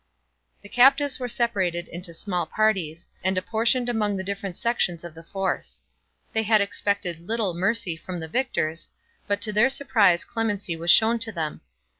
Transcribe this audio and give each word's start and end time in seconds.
The 0.63 0.67
captives 0.67 1.19
were 1.19 1.27
separated 1.27 1.87
into 1.87 2.11
small 2.15 2.47
parties, 2.47 3.05
and 3.23 3.37
apportioned 3.37 3.87
among 3.87 4.17
the 4.17 4.23
different 4.23 4.57
sections 4.57 5.03
of 5.03 5.13
the 5.13 5.21
force. 5.21 5.79
They 6.33 6.41
had 6.41 6.59
expected 6.59 7.27
little 7.27 7.53
mercy 7.53 7.95
from 7.95 8.19
the 8.19 8.27
victors, 8.27 8.89
but 9.27 9.41
to 9.41 9.53
their 9.53 9.69
surprise 9.69 10.23
clemency 10.25 10.75
was 10.75 10.89
shown 10.89 11.19
to 11.19 11.31
them. 11.31 11.61